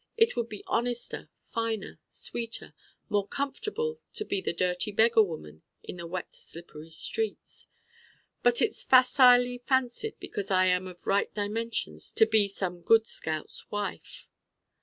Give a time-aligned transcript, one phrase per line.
[0.17, 2.73] it would be honester, finer, sweeter
[3.07, 7.67] more comfortable to be the dirty beggar woman in the wet slippery streets
[8.41, 13.69] But it's facilely fancied because I am of Right Dimensions to be some Good Scout's
[13.69, 14.27] wife.